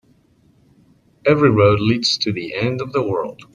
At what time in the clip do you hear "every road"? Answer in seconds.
1.27-1.79